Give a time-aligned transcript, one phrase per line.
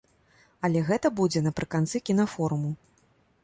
[0.67, 2.77] Але гэта будзе напрыканцы кінафоруму.